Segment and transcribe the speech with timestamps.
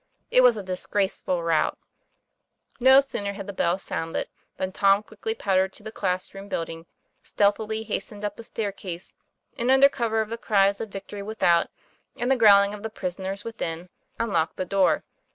[0.31, 1.77] It was a disgraceful rout.
[2.79, 6.87] No sooner had the bell sounded than Tom quickly pattered to the class room building,
[7.21, 9.13] stealthily has tened up the staircase,
[9.59, 11.67] and under cover of the cries of victory without,
[12.17, 15.03] and the growling of the prisoners within, unlocked the door.